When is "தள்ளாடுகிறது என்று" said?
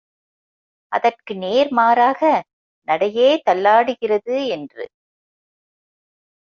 3.45-4.83